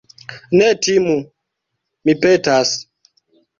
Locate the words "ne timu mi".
0.61-2.19